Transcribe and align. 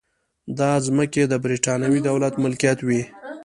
دا 0.59 0.71
ځمکې 0.85 1.23
د 1.27 1.33
برېټانوي 1.43 1.99
دولت 2.09 2.33
ملکیت 2.43 2.79
وې. 2.83 3.01